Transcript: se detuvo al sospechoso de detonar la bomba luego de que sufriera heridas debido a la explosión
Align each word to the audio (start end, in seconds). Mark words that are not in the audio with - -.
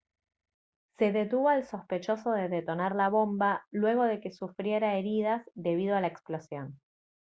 se 0.97 1.11
detuvo 1.11 1.49
al 1.49 1.67
sospechoso 1.67 2.31
de 2.31 2.49
detonar 2.49 2.95
la 2.95 3.09
bomba 3.09 3.67
luego 3.69 4.05
de 4.05 4.19
que 4.19 4.31
sufriera 4.33 4.97
heridas 4.97 5.45
debido 5.53 5.95
a 5.95 6.01
la 6.01 6.07
explosión 6.07 6.79